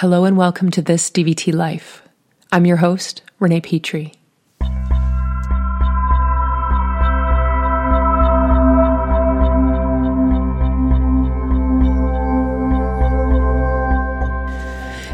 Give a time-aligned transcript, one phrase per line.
[0.00, 2.02] Hello and welcome to this DVT Life.
[2.52, 4.12] I'm your host, Renee Petrie.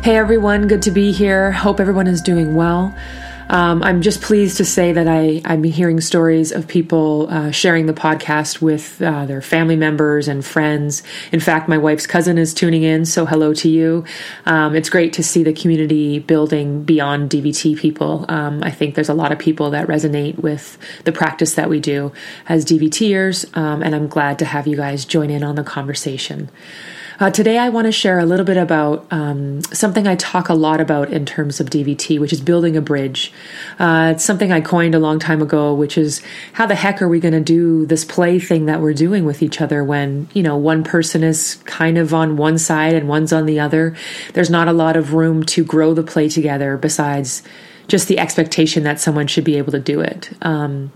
[0.02, 1.52] Hey everyone, good to be here.
[1.52, 2.92] Hope everyone is doing well.
[3.52, 7.84] Um, I'm just pleased to say that I, I'm hearing stories of people uh, sharing
[7.84, 11.02] the podcast with uh, their family members and friends.
[11.32, 14.06] In fact, my wife's cousin is tuning in, so hello to you.
[14.46, 18.24] Um, it's great to see the community building beyond DVT people.
[18.30, 21.78] Um, I think there's a lot of people that resonate with the practice that we
[21.78, 22.10] do
[22.48, 26.48] as DVTers, um, and I'm glad to have you guys join in on the conversation.
[27.22, 30.54] Uh, today, I want to share a little bit about um, something I talk a
[30.54, 33.32] lot about in terms of DVT, which is building a bridge.
[33.78, 36.20] Uh, it's something I coined a long time ago, which is
[36.54, 39.40] how the heck are we going to do this play thing that we're doing with
[39.40, 43.32] each other when, you know, one person is kind of on one side and one's
[43.32, 43.94] on the other?
[44.34, 47.44] There's not a lot of room to grow the play together besides
[47.86, 50.30] just the expectation that someone should be able to do it.
[50.42, 50.90] Um,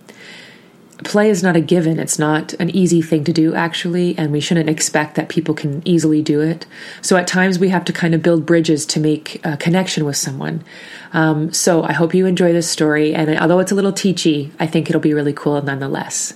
[1.05, 1.99] play is not a given.
[1.99, 5.87] It's not an easy thing to do, actually, and we shouldn't expect that people can
[5.87, 6.67] easily do it.
[7.03, 10.17] So at times we have to kind of build bridges to make a connection with
[10.17, 10.65] someone.
[11.13, 14.67] Um, so I hope you enjoy this story, and although it's a little teachy, I
[14.67, 16.35] think it'll be really cool nonetheless.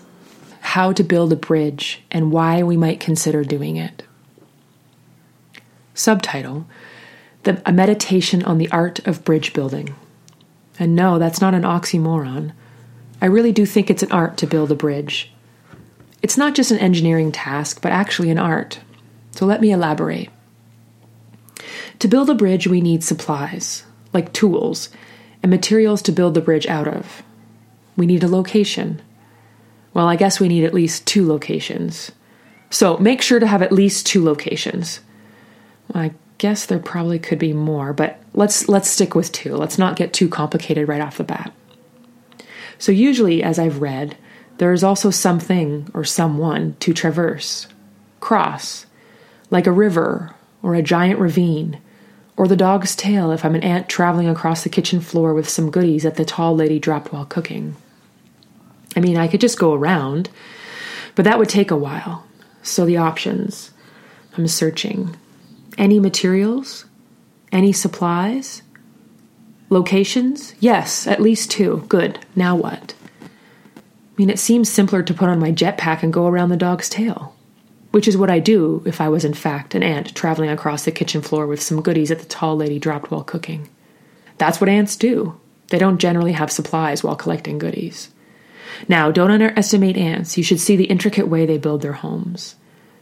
[0.61, 4.03] How to build a bridge and why we might consider doing it.
[5.95, 6.67] Subtitle
[7.43, 9.95] the, A Meditation on the Art of Bridge Building.
[10.79, 12.53] And no, that's not an oxymoron.
[13.21, 15.33] I really do think it's an art to build a bridge.
[16.23, 18.81] It's not just an engineering task, but actually an art.
[19.33, 20.31] So let me elaborate.
[21.99, 24.89] To build a bridge, we need supplies, like tools,
[25.43, 27.23] and materials to build the bridge out of.
[27.97, 29.03] We need a location.
[29.93, 32.13] Well, I guess we need at least two locations.
[32.71, 35.01] So make sure to have at least two locations.
[35.93, 39.57] I guess there probably could be more, but let's let's stick with two.
[39.57, 41.53] Let's not get too complicated right off the bat.
[42.81, 44.17] So, usually, as I've read,
[44.57, 47.67] there is also something or someone to traverse,
[48.21, 48.87] cross,
[49.51, 51.79] like a river or a giant ravine,
[52.39, 55.71] or the dog's tail if I'm an ant traveling across the kitchen floor with some
[55.71, 57.77] goodies that the tall lady dropped while cooking.
[58.97, 60.31] I mean, I could just go around,
[61.15, 62.25] but that would take a while.
[62.63, 63.73] So, the options
[64.39, 65.17] I'm searching.
[65.77, 66.87] Any materials?
[67.53, 68.63] Any supplies?
[69.71, 70.53] Locations?
[70.59, 71.85] Yes, at least two.
[71.89, 72.19] Good.
[72.35, 72.95] Now what?
[73.23, 73.29] I
[74.17, 77.37] mean, it seems simpler to put on my jetpack and go around the dog's tail.
[77.93, 80.91] Which is what I do if I was, in fact, an ant traveling across the
[80.91, 83.69] kitchen floor with some goodies that the tall lady dropped while cooking.
[84.39, 85.41] That's what ants do.
[85.69, 88.11] They don't generally have supplies while collecting goodies.
[88.89, 90.37] Now, don't underestimate ants.
[90.37, 92.57] You should see the intricate way they build their homes.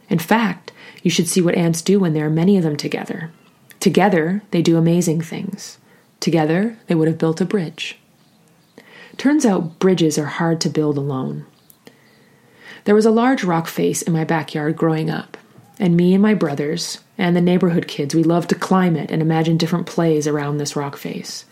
[0.07, 3.31] In fact, you should see what ants do when there are many of them together.
[3.79, 5.79] Together, they do amazing things.
[6.19, 7.97] Together, they would have built a bridge.
[9.17, 11.45] Turns out bridges are hard to build alone.
[12.85, 15.37] There was a large rock face in my backyard growing up,
[15.79, 19.21] and me and my brothers and the neighborhood kids, we loved to climb it and
[19.21, 21.45] imagine different plays around this rock face.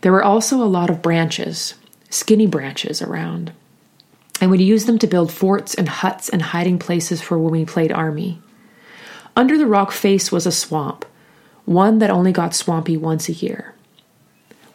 [0.00, 1.74] There were also a lot of branches,
[2.10, 3.52] skinny branches around,
[4.40, 7.64] and we'd use them to build forts and huts and hiding places for when we
[7.64, 8.40] played army.
[9.36, 11.04] Under the rock face was a swamp,
[11.64, 13.74] one that only got swampy once a year.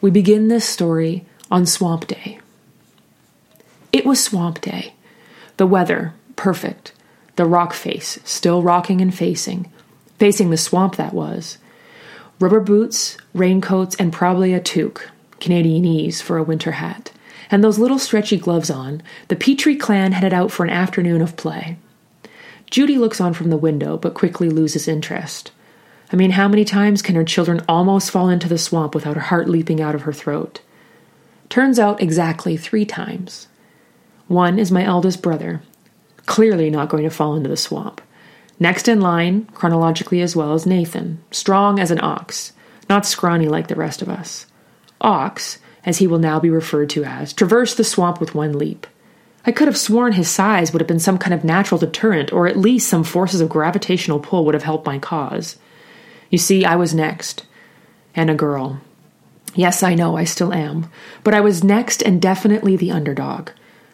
[0.03, 2.37] We begin this story on Swamp Day.
[3.93, 4.95] It was Swamp Day.
[5.55, 6.91] The weather, perfect.
[7.37, 9.71] The rock face, still rocking and facing.
[10.19, 11.57] Facing the swamp that was.
[12.37, 15.09] Rubber boots, raincoats, and probably a toque,
[15.39, 17.13] Canadianese for a winter hat.
[17.49, 21.37] And those little stretchy gloves on, the Petrie clan headed out for an afternoon of
[21.37, 21.77] play.
[22.69, 25.53] Judy looks on from the window, but quickly loses interest.
[26.13, 29.21] I mean, how many times can her children almost fall into the swamp without her
[29.21, 30.61] heart leaping out of her throat?
[31.49, 33.47] Turns out exactly three times.
[34.27, 35.63] One is my eldest brother,
[36.27, 37.99] clearly not going to fall into the swamp.
[38.59, 42.53] Next in line, chronologically as well, is Nathan, strong as an ox,
[42.87, 44.45] not scrawny like the rest of us.
[45.01, 48.85] Ox, as he will now be referred to as, traversed the swamp with one leap.
[49.47, 52.45] I could have sworn his size would have been some kind of natural deterrent, or
[52.45, 55.57] at least some forces of gravitational pull would have helped my cause.
[56.33, 57.45] You see, I was next.
[58.15, 58.81] And a girl.
[59.53, 60.89] Yes, I know, I still am.
[61.23, 63.51] But I was next and definitely the underdog.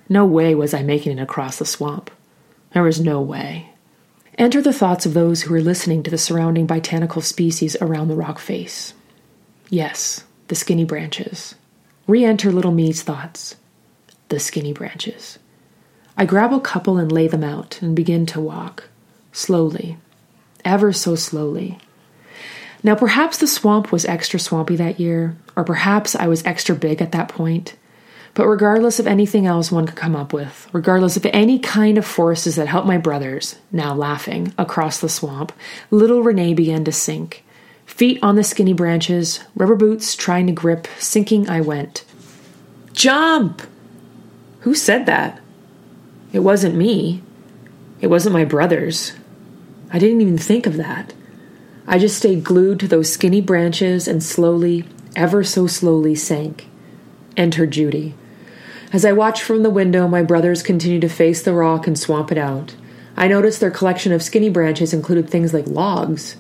[0.08, 2.10] No way was I making it across the swamp.
[2.72, 3.72] There was no way.
[4.38, 8.16] Enter the thoughts of those who are listening to the surrounding botanical species around the
[8.16, 8.94] rock face.
[9.70, 11.56] Yes, the skinny branches.
[12.08, 13.58] Re enter little me's thoughts.
[14.30, 15.40] The skinny branches.
[16.16, 18.88] I grab a couple and lay them out and begin to walk.
[19.34, 19.98] Slowly.
[20.64, 21.80] Ever so slowly.
[22.82, 27.02] Now, perhaps the swamp was extra swampy that year, or perhaps I was extra big
[27.02, 27.76] at that point.
[28.34, 32.06] But regardless of anything else one could come up with, regardless of any kind of
[32.06, 35.52] forces that helped my brothers, now laughing, across the swamp,
[35.92, 37.44] little Renee began to sink.
[37.86, 42.06] Feet on the skinny branches, rubber boots trying to grip, sinking I went.
[42.94, 43.62] Jump!
[44.62, 45.42] Who said that?
[46.32, 47.24] It wasn't me.
[48.00, 49.14] It wasn't my brothers.
[49.92, 51.14] I didn't even think of that.
[51.92, 56.68] I just stayed glued to those skinny branches and slowly, ever so slowly, sank.
[57.36, 58.14] Enter Judy.
[58.94, 62.32] As I watched from the window, my brothers continued to face the rock and swamp
[62.32, 62.76] it out.
[63.18, 66.36] I noticed their collection of skinny branches included things like logs,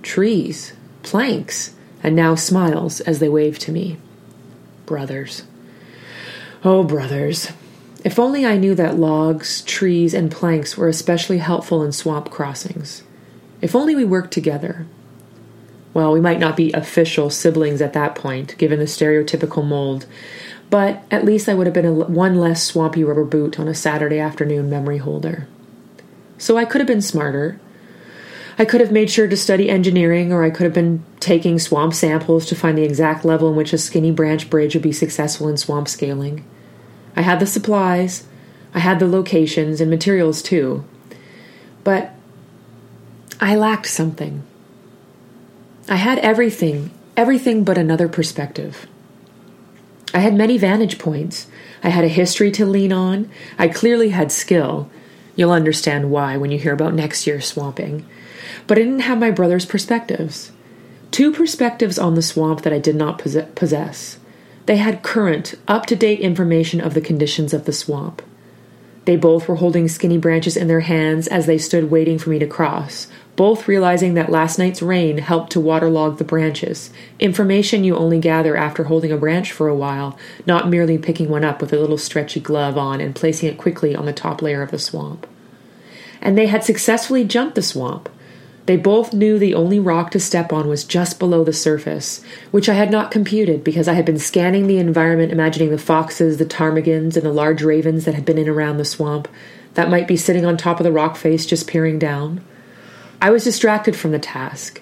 [0.00, 3.98] trees, planks, and now smiles as they waved to me.
[4.86, 5.42] Brothers.
[6.64, 7.52] Oh, brothers.
[8.04, 13.02] If only I knew that logs, trees, and planks were especially helpful in swamp crossings.
[13.60, 14.86] If only we worked together.
[15.94, 20.06] Well, we might not be official siblings at that point, given the stereotypical mold,
[20.70, 23.74] but at least I would have been a, one less swampy rubber boot on a
[23.74, 25.48] Saturday afternoon memory holder.
[26.36, 27.58] So I could have been smarter.
[28.58, 31.94] I could have made sure to study engineering, or I could have been taking swamp
[31.94, 35.48] samples to find the exact level in which a skinny branch bridge would be successful
[35.48, 36.44] in swamp scaling.
[37.16, 38.26] I had the supplies,
[38.74, 40.84] I had the locations and materials too.
[41.82, 42.12] But
[43.40, 44.42] I lacked something.
[45.88, 48.86] I had everything, everything but another perspective.
[50.12, 51.46] I had many vantage points.
[51.84, 53.30] I had a history to lean on.
[53.56, 54.90] I clearly had skill.
[55.36, 58.04] You'll understand why when you hear about next year's swamping.
[58.66, 60.50] But I didn't have my brother's perspectives.
[61.12, 64.18] Two perspectives on the swamp that I did not possess.
[64.66, 68.20] They had current, up to date information of the conditions of the swamp.
[69.04, 72.38] They both were holding skinny branches in their hands as they stood waiting for me
[72.40, 73.06] to cross,
[73.38, 78.56] both realizing that last night's rain helped to waterlog the branches, information you only gather
[78.56, 81.96] after holding a branch for a while, not merely picking one up with a little
[81.96, 85.26] stretchy glove on and placing it quickly on the top layer of the swamp.
[86.20, 88.10] And they had successfully jumped the swamp,
[88.66, 92.68] they both knew the only rock to step on was just below the surface, which
[92.68, 96.44] I had not computed because I had been scanning the environment, imagining the foxes, the
[96.44, 99.26] ptarmigans, and the large ravens that had been in around the swamp
[99.72, 102.44] that might be sitting on top of the rock face just peering down.
[103.20, 104.80] I was distracted from the task.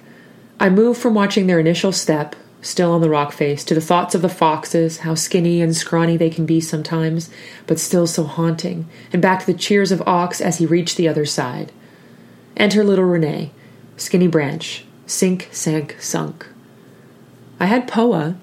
[0.61, 4.15] I moved from watching their initial step, still on the rock face, to the thoughts
[4.15, 7.31] of the foxes, how skinny and scrawny they can be sometimes,
[7.67, 11.09] but still so haunting, and back to the cheers of Ox as he reached the
[11.09, 11.73] other side.
[12.57, 13.53] Enter little Renee,
[13.97, 16.47] Skinny Branch, Sink, Sank, Sunk.
[17.59, 18.37] I had Poa,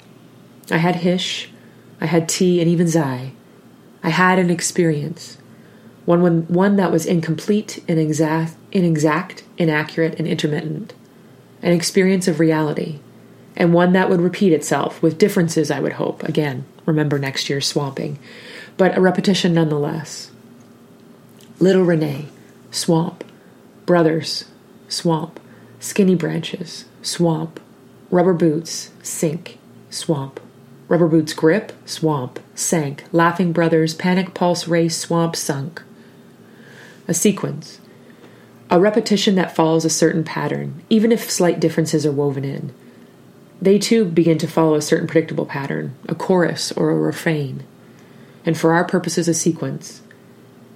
[0.72, 1.52] I had Hish,
[2.02, 3.34] I had T, and even Zai.
[4.02, 5.38] I had an experience,
[6.06, 10.94] one, one that was incomplete, inexact, inexact, inaccurate, and intermittent.
[11.62, 13.00] An experience of reality,
[13.56, 16.24] and one that would repeat itself with differences, I would hope.
[16.24, 18.20] Again, remember next year's swamping,
[18.76, 20.32] but a repetition nonetheless.
[21.60, 22.28] Little Renee,
[22.72, 23.24] Swamp,
[23.86, 24.46] Brothers,
[24.90, 25.40] Swamp.
[25.84, 27.60] Skinny branches, swamp,
[28.10, 29.60] rubber boots, sink,
[29.90, 30.40] swamp,
[30.88, 35.84] rubber boots grip, swamp, sank, laughing brothers, panic pulse race, swamp, sunk.
[37.08, 37.80] A sequence.
[38.70, 42.74] A repetition that follows a certain pattern, even if slight differences are woven in.
[43.62, 47.64] They too begin to follow a certain predictable pattern, a chorus or a refrain.
[48.46, 50.02] And for our purposes, a sequence.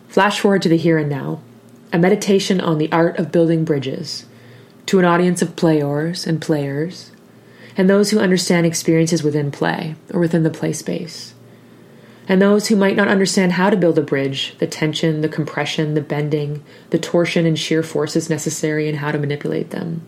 [0.08, 1.42] Flash forward to the here and now.
[1.92, 4.26] A meditation on the art of building bridges
[4.88, 7.12] to an audience of players and players,
[7.76, 11.34] and those who understand experiences within play or within the play space,
[12.28, 15.94] and those who might not understand how to build a bridge, the tension, the compression,
[15.94, 20.06] the bending, the torsion and shear forces necessary, and how to manipulate them,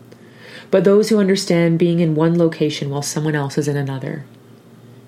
[0.70, 4.24] but those who understand being in one location while someone else is in another,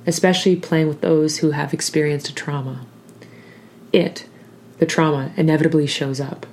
[0.06, 2.86] especially playing with those who have experienced a trauma.
[3.92, 4.26] It,
[4.78, 6.46] the trauma, inevitably shows up.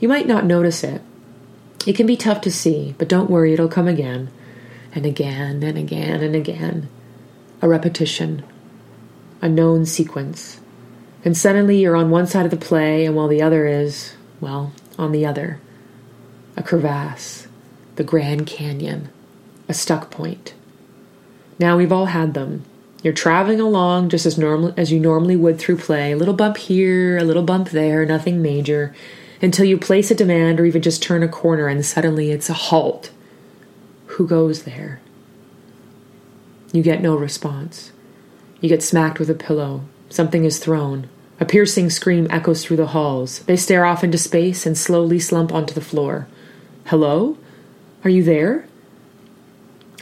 [0.00, 1.02] You might not notice it,
[1.86, 4.30] it can be tough to see, but don't worry, it'll come again
[4.92, 6.88] and again and again and again.
[7.62, 8.42] A repetition,
[9.40, 10.60] a known sequence.
[11.24, 14.72] And suddenly you're on one side of the play, and while the other is, well,
[14.98, 15.60] on the other.
[16.56, 17.48] A crevasse,
[17.96, 19.10] the Grand Canyon,
[19.68, 20.54] a stuck point.
[21.58, 22.64] Now we've all had them.
[23.02, 26.56] You're traveling along just as normal as you normally would through play, a little bump
[26.56, 28.94] here, a little bump there, nothing major
[29.42, 32.54] until you place a demand or even just turn a corner and suddenly it's a
[32.54, 33.10] halt.
[34.06, 35.00] Who goes there?
[36.72, 37.92] You get no response.
[38.66, 39.82] You get smacked with a pillow.
[40.08, 41.08] Something is thrown.
[41.38, 43.38] A piercing scream echoes through the halls.
[43.44, 46.26] They stare off into space and slowly slump onto the floor.
[46.86, 47.38] Hello?
[48.02, 48.66] Are you there?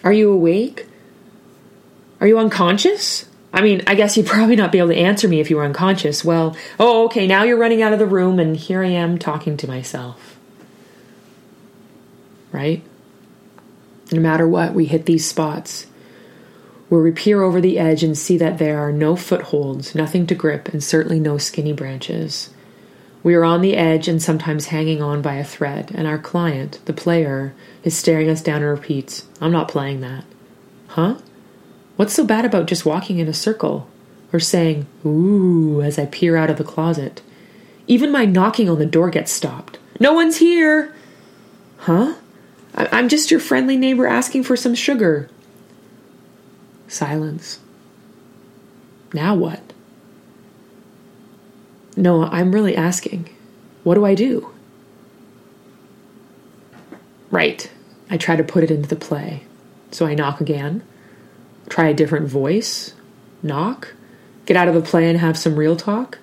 [0.02, 0.86] Are you awake?
[2.22, 3.28] Are you unconscious?
[3.52, 5.64] I mean, I guess you'd probably not be able to answer me if you were
[5.66, 6.24] unconscious.
[6.24, 9.58] Well, oh, okay, now you're running out of the room, and here I am talking
[9.58, 10.38] to myself.
[12.50, 12.82] Right?
[14.10, 15.86] No matter what, we hit these spots
[16.88, 20.34] where we peer over the edge and see that there are no footholds, nothing to
[20.34, 22.50] grip, and certainly no skinny branches.
[23.22, 26.80] We are on the edge and sometimes hanging on by a thread, and our client,
[26.84, 30.24] the player, is staring us down and repeats, I'm not playing that.
[30.88, 31.16] Huh?
[31.96, 33.88] What's so bad about just walking in a circle?
[34.32, 37.22] Or saying, ooh, as I peer out of the closet?
[37.86, 39.78] Even my knocking on the door gets stopped.
[39.98, 40.94] No one's here!
[41.78, 42.14] Huh?
[42.74, 45.30] I- am just your friendly neighbor asking for some sugar.
[46.94, 47.58] Silence.
[49.12, 49.60] Now what?
[51.96, 53.28] No, I'm really asking.
[53.82, 54.48] What do I do?
[57.32, 57.68] Right.
[58.08, 59.42] I try to put it into the play.
[59.90, 60.84] So I knock again,
[61.68, 62.94] try a different voice,
[63.42, 63.92] knock,
[64.46, 66.18] get out of the play and have some real talk.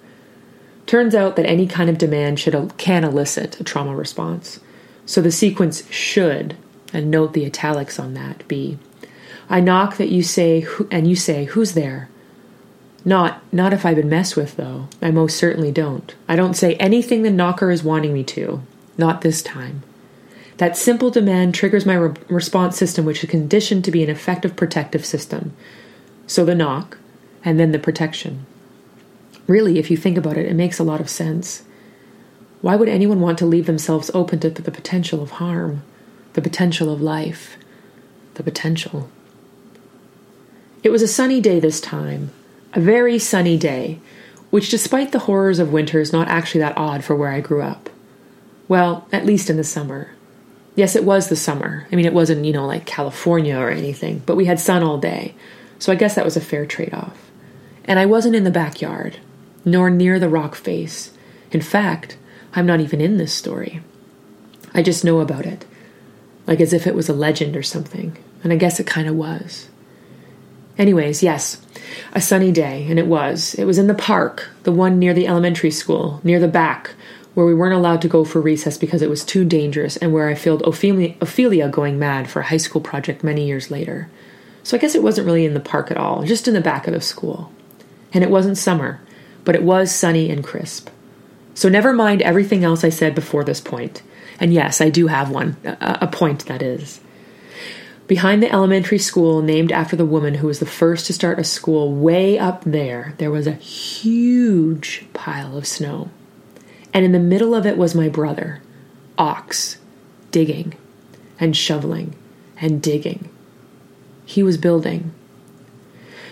[0.85, 4.61] Turns out that any kind of demand should can elicit a trauma response.
[5.05, 6.55] So the sequence should,
[6.93, 8.77] and note the italics on that, be
[9.51, 12.09] I knock that you say and you say, Who's there?
[13.03, 14.87] Not not if I've been messed with though.
[15.01, 16.15] I most certainly don't.
[16.27, 18.61] I don't say anything the knocker is wanting me to.
[18.97, 19.83] Not this time.
[20.55, 24.55] That simple demand triggers my re- response system, which is conditioned to be an effective
[24.55, 25.53] protective system.
[26.27, 26.97] So the knock,
[27.43, 28.45] and then the protection.
[29.47, 31.63] Really, if you think about it, it makes a lot of sense.
[32.61, 35.83] Why would anyone want to leave themselves open to the potential of harm,
[36.33, 37.57] the potential of life,
[38.35, 39.09] the potential?
[40.83, 42.31] It was a sunny day this time,
[42.73, 43.99] a very sunny day,
[44.49, 47.61] which, despite the horrors of winter, is not actually that odd for where I grew
[47.61, 47.89] up.
[48.67, 50.11] Well, at least in the summer.
[50.75, 51.87] Yes, it was the summer.
[51.91, 54.97] I mean, it wasn't, you know, like California or anything, but we had sun all
[54.97, 55.35] day.
[55.77, 57.29] So I guess that was a fair trade off.
[57.85, 59.17] And I wasn't in the backyard,
[59.65, 61.11] nor near the rock face.
[61.51, 62.17] In fact,
[62.53, 63.81] I'm not even in this story.
[64.73, 65.65] I just know about it,
[66.47, 69.15] like as if it was a legend or something, and I guess it kind of
[69.15, 69.67] was.
[70.77, 71.61] Anyways, yes,
[72.13, 73.53] a sunny day, and it was.
[73.55, 76.91] It was in the park, the one near the elementary school, near the back,
[77.33, 80.27] where we weren't allowed to go for recess because it was too dangerous, and where
[80.27, 84.09] I filmed Ophelia, Ophelia going mad for a high school project many years later.
[84.63, 86.87] So I guess it wasn't really in the park at all, just in the back
[86.87, 87.51] of the school.
[88.13, 89.01] And it wasn't summer,
[89.43, 90.89] but it was sunny and crisp.
[91.53, 94.01] So never mind everything else I said before this point.
[94.39, 97.00] And yes, I do have one, a point that is.
[98.11, 101.45] Behind the elementary school, named after the woman who was the first to start a
[101.45, 106.09] school way up there, there was a huge pile of snow
[106.93, 108.61] and in the middle of it was my brother,
[109.17, 109.77] Ox,
[110.29, 110.73] digging
[111.39, 112.13] and shoveling
[112.59, 113.29] and digging.
[114.25, 115.13] He was building.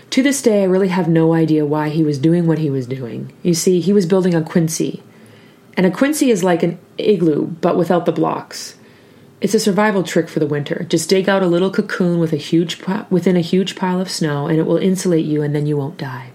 [0.10, 2.88] To this day, I really have no idea why he was doing what he was
[2.88, 3.32] doing.
[3.42, 5.02] You see, he was building a quinzhee.
[5.78, 8.76] And a quinzhee is like an igloo, but without the blocks.
[9.42, 10.86] It's a survival trick for the winter.
[10.90, 14.48] Just dig out a little cocoon with a huge within a huge pile of snow,
[14.48, 16.32] and it will insulate you, and then you won't die.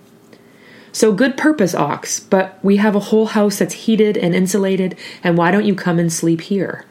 [0.92, 5.37] So good purpose, Ox, but we have a whole house that's heated and insulated, and
[5.37, 6.84] why don't you come and sleep here?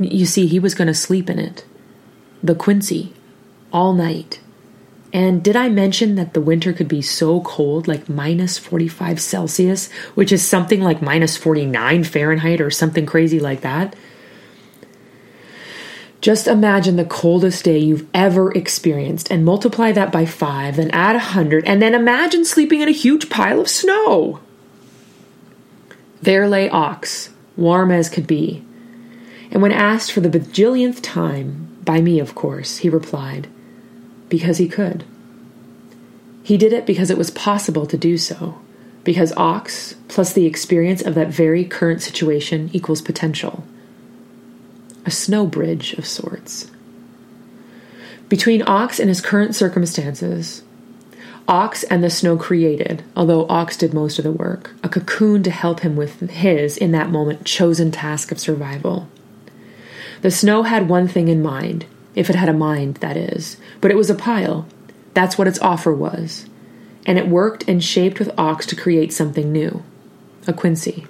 [0.00, 1.64] You see, he was going to sleep in it.
[2.42, 3.12] The Quinzhee.
[3.72, 4.40] All night.
[5.12, 9.90] And did I mention that the winter could be so cold, like minus 45 Celsius,
[10.14, 13.96] which is something like minus 49 Fahrenheit or something crazy like that?
[16.20, 21.14] Just imagine the coldest day you've ever experienced and multiply that by five, then add
[21.14, 24.40] a hundred, and then imagine sleeping in a huge pile of snow.
[26.20, 28.64] There lay Ox, warm as could be.
[29.52, 33.46] And when asked for the bajillionth time, by me, of course, he replied,
[34.28, 35.04] Because he could.
[36.42, 38.58] He did it because it was possible to do so,
[39.04, 43.64] because Ox, plus the experience of that very current situation, equals potential
[45.08, 46.70] a snow bridge of sorts.
[48.28, 50.62] Between Ox and his current circumstances,
[51.48, 55.50] Ox and the snow created, although Ox did most of the work, a cocoon to
[55.50, 59.08] help him with his, in that moment, chosen task of survival.
[60.20, 63.90] The snow had one thing in mind, if it had a mind, that is, but
[63.90, 64.66] it was a pile.
[65.14, 66.44] That's what its offer was.
[67.06, 69.82] And it worked and shaped with Ox to create something new
[70.46, 71.06] a quinzhee.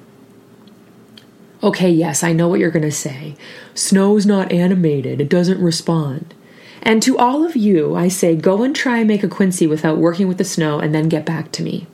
[1.63, 3.35] Okay, yes, I know what you're going to say.
[3.75, 6.35] Snow's not animated, it doesn't respond.
[6.83, 9.99] And to all of you, I say go and try and make a Quinzhee without
[9.99, 11.89] working with the snow and then get back to me.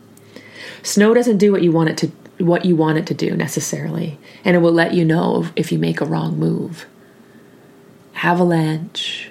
[0.82, 2.12] Snow doesn't do what you want it to
[2.44, 5.78] what you want it to do necessarily, and it will let you know if you
[5.78, 6.84] make a wrong move.
[8.16, 9.30] Avalanche.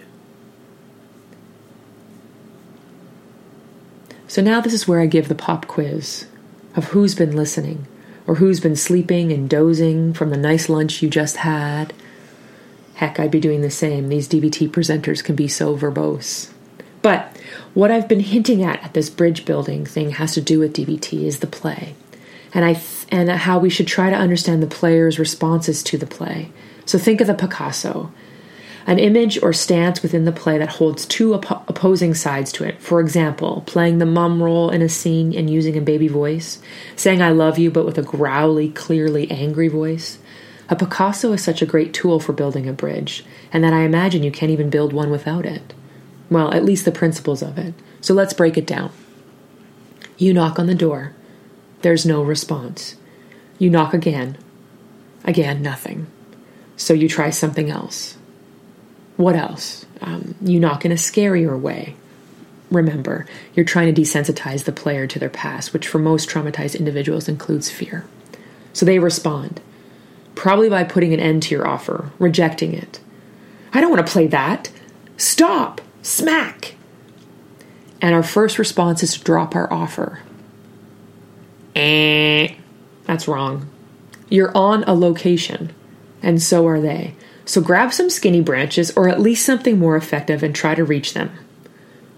[4.28, 6.28] So now this is where I give the pop quiz
[6.76, 7.86] of who's been listening
[8.26, 11.94] or who's been sleeping and dozing from the nice lunch you just had.
[12.96, 14.10] Heck, I'd be doing the same.
[14.10, 16.52] These DVT presenters can be so verbose.
[17.02, 17.38] But
[17.74, 21.24] what I've been hinting at at this bridge building thing has to do with DVT
[21.24, 21.96] is the play.
[22.54, 26.06] And I th- and how we should try to understand the player's responses to the
[26.06, 26.52] play.
[26.86, 28.12] So think of the Picasso
[28.86, 32.82] an image or stance within the play that holds two op- opposing sides to it.
[32.82, 36.62] For example, playing the mum role in a scene and using a baby voice,
[36.96, 40.20] saying I love you but with a growly, clearly angry voice.
[40.70, 44.24] A Picasso is such a great tool for building a bridge, and that I imagine
[44.24, 45.74] you can't even build one without it.
[46.30, 47.74] Well, at least the principles of it.
[48.02, 48.92] So let's break it down.
[50.18, 51.14] You knock on the door.
[51.82, 52.96] There's no response.
[53.60, 54.38] You knock again.
[55.26, 56.08] Again, nothing.
[56.76, 58.18] So you try something else.
[59.18, 59.86] What else?
[60.02, 61.96] Um, you knock in a scarier way.
[62.72, 67.30] Remember, you're trying to desensitize the player to their past, which for most traumatized individuals
[67.30, 68.06] includes fear.
[68.74, 69.62] So they respond,
[70.34, 73.00] probably by putting an end to your offer, rejecting it.
[73.72, 74.72] I don't want to play that.
[75.18, 75.82] Stop!
[76.02, 76.76] Smack!
[78.02, 80.20] And our first response is to drop our offer.
[81.76, 82.56] Eh,
[83.06, 83.70] that's wrong.
[84.30, 85.72] You're on a location,
[86.22, 87.16] and so are they.
[87.46, 91.14] So grab some skinny branches or at least something more effective and try to reach
[91.14, 91.32] them.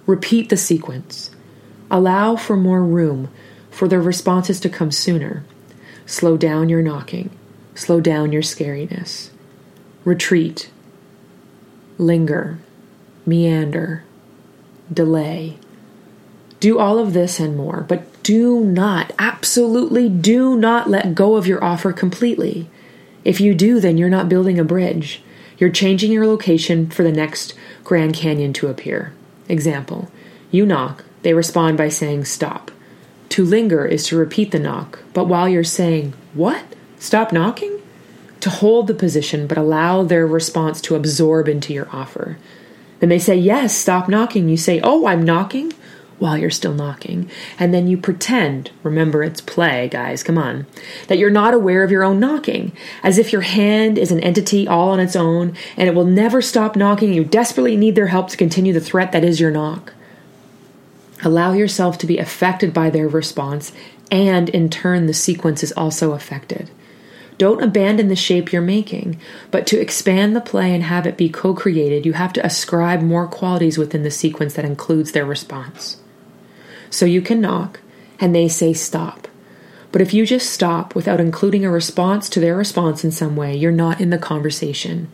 [0.05, 1.31] Repeat the sequence.
[1.89, 3.29] Allow for more room
[3.71, 5.43] for their responses to come sooner.
[6.05, 7.31] Slow down your knocking.
[7.73, 9.29] Slow down your scariness.
[10.03, 10.69] Retreat.
[11.97, 12.59] Linger.
[13.25, 14.03] Meander.
[14.93, 15.57] Delay.
[16.59, 21.47] Do all of this and more, but do not, absolutely do not let go of
[21.47, 22.69] your offer completely.
[23.25, 25.21] If you do, then you're not building a bridge.
[25.57, 29.13] You're changing your location for the next Grand Canyon to appear.
[29.49, 30.11] Example
[30.51, 32.71] You knock, they respond by saying stop.
[33.29, 36.63] To linger is to repeat the knock, but while you're saying, What?
[36.99, 37.81] Stop knocking?
[38.41, 42.37] To hold the position, but allow their response to absorb into your offer.
[42.99, 44.49] Then they say, Yes, stop knocking.
[44.49, 45.73] You say, Oh, I'm knocking
[46.19, 47.29] while you're still knocking.
[47.59, 50.65] And then you pretend, remember it's play, guys, come on,
[51.07, 52.71] that you're not aware of your own knocking,
[53.03, 56.41] as if your hand is an entity all on its own and it will never
[56.41, 57.13] stop knocking.
[57.13, 59.93] You desperately need their help to continue the threat that is your knock.
[61.23, 63.71] Allow yourself to be affected by their response,
[64.11, 66.69] and in turn, the sequence is also affected.
[67.37, 69.19] Don't abandon the shape you're making,
[69.51, 73.01] but to expand the play and have it be co created, you have to ascribe
[73.01, 75.97] more qualities within the sequence that includes their response.
[76.89, 77.79] So you can knock,
[78.19, 79.27] and they say stop.
[79.91, 83.55] But if you just stop without including a response to their response in some way,
[83.55, 85.09] you're not in the conversation.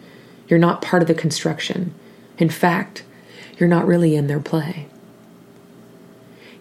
[0.47, 1.93] You're not part of the construction.
[2.37, 3.03] In fact,
[3.57, 4.87] you're not really in their play.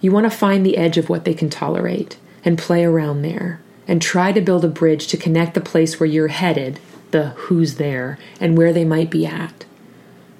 [0.01, 3.61] You want to find the edge of what they can tolerate and play around there
[3.89, 6.79] and try to build a bridge to connect the place where you're headed,
[7.11, 9.65] the who's there, and where they might be at.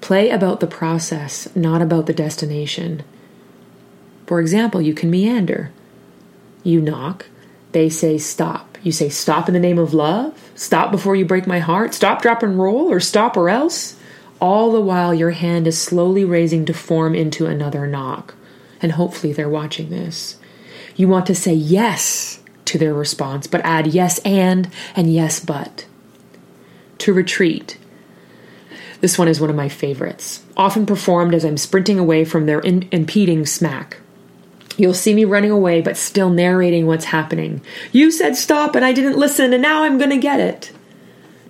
[0.01, 3.03] Play about the process, not about the destination.
[4.31, 5.73] For example, you can meander.
[6.63, 7.25] You knock,
[7.73, 8.77] they say stop.
[8.81, 12.21] You say stop in the name of love, stop before you break my heart, stop,
[12.21, 13.97] drop, and roll, or stop or else.
[14.39, 18.33] All the while, your hand is slowly raising to form into another knock.
[18.81, 20.37] And hopefully, they're watching this.
[20.95, 25.85] You want to say yes to their response, but add yes and and yes but.
[26.99, 27.77] To retreat.
[29.01, 32.61] This one is one of my favorites, often performed as I'm sprinting away from their
[32.61, 33.97] in- impeding smack.
[34.77, 37.61] You'll see me running away, but still narrating what's happening.
[37.91, 40.71] You said stop, and I didn't listen, and now I'm going to get it.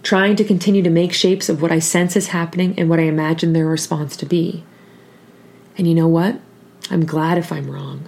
[0.03, 3.03] Trying to continue to make shapes of what I sense is happening and what I
[3.03, 4.63] imagine their response to be.
[5.77, 6.39] And you know what?
[6.89, 8.07] I'm glad if I'm wrong.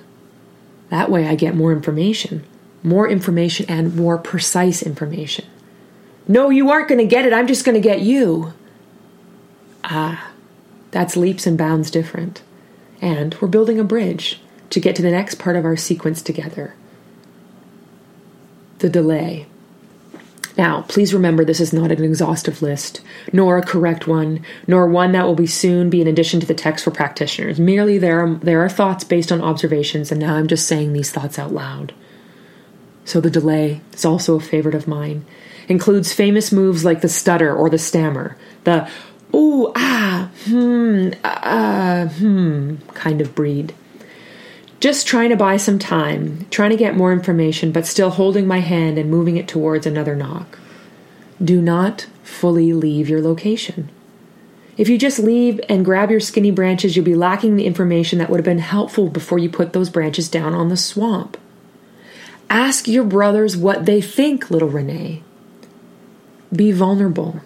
[0.89, 2.43] That way I get more information,
[2.81, 5.45] more information and more precise information.
[6.27, 7.33] No, you aren't going to get it.
[7.33, 8.53] I'm just going to get you.
[9.83, 10.31] Ah,
[10.91, 12.41] that's leaps and bounds different.
[13.01, 14.39] And we're building a bridge
[14.73, 16.75] to get to the next part of our sequence together
[18.79, 19.45] the delay.
[20.57, 22.99] Now, please remember this is not an exhaustive list,
[23.31, 26.53] nor a correct one, nor one that will be soon be in addition to the
[26.53, 27.61] text for practitioners.
[27.61, 31.11] Merely there are, there are thoughts based on observations, and now I'm just saying these
[31.11, 31.93] thoughts out loud.
[33.05, 35.25] So the delay is also a favorite of mine.
[35.69, 38.89] Includes famous moves like the stutter or the stammer, the
[39.33, 43.73] ooh, ah, hmm, ah, hmm kind of breed.
[44.83, 48.59] Just trying to buy some time, trying to get more information, but still holding my
[48.59, 50.59] hand and moving it towards another knock.
[51.41, 53.87] Do not fully leave your location.
[54.75, 58.29] If you just leave and grab your skinny branches, you'll be lacking the information that
[58.29, 61.37] would have been helpful before you put those branches down on the swamp.
[62.49, 65.23] Ask your brothers what they think, little Renee.
[66.53, 67.39] Be vulnerable.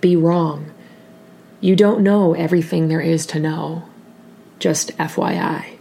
[0.00, 0.72] Be wrong.
[1.60, 3.82] You don't know everything there is to know.
[4.58, 5.73] Just FYI.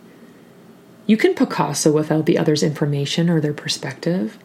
[1.05, 4.37] You can Picasso without the other's information or their perspective.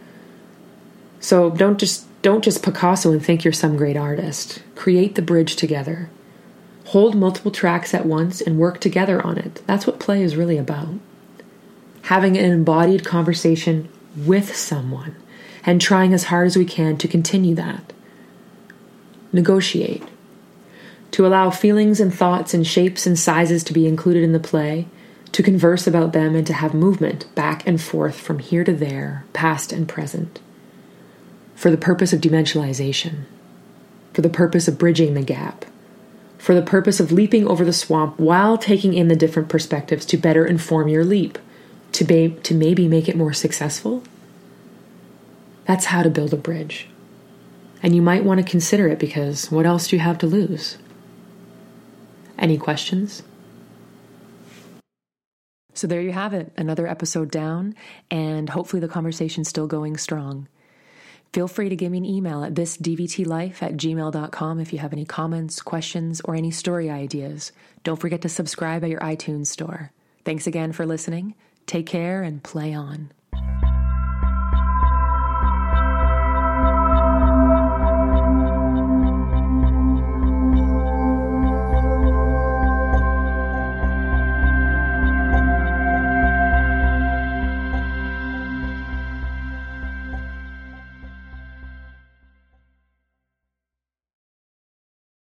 [1.21, 4.63] So don't just don't just Picasso and think you're some great artist.
[4.75, 6.11] Create the bridge together.
[6.87, 9.63] Hold multiple tracks at once and work together on it.
[9.67, 10.95] That's what play is really about.
[12.03, 15.15] Having an embodied conversation with someone
[15.65, 17.93] and trying as hard as we can to continue that.
[19.33, 20.03] Negotiate.
[21.13, 24.87] To allow feelings and thoughts and shapes and sizes to be included in the play,
[25.33, 29.25] to converse about them and to have movement back and forth from here to there,
[29.33, 30.41] past and present
[31.59, 33.25] for the purpose of dimensionalization,
[34.13, 35.65] for the purpose of bridging the gap,
[36.39, 40.17] for the purpose of leaping over the swamp while taking in the different perspectives to
[40.17, 41.37] better inform your leap,
[41.91, 44.05] to, be, to maybe make it more successful?
[45.65, 46.87] That's how to build a bridge.
[47.83, 50.79] And you might want to consider it because what else do you have to lose?
[52.39, 53.25] Any questions?
[55.79, 57.77] So there you have it, another episode down,
[58.11, 60.49] and hopefully the conversation's still going strong.
[61.33, 65.05] Feel free to give me an email at thisdvtlife at gmail.com if you have any
[65.05, 67.53] comments, questions, or any story ideas.
[67.85, 69.93] Don't forget to subscribe at your iTunes store.
[70.25, 71.37] Thanks again for listening.
[71.67, 73.13] Take care and play on.